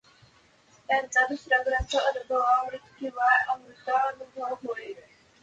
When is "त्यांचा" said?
0.89-1.25